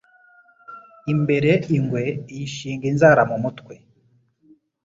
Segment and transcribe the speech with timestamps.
[1.13, 3.73] imbere ingwe iyishinga inzara mu mutwe